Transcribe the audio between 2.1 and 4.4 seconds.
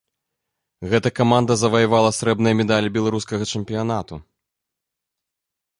срэбраныя медалі беларускага чэмпіянату.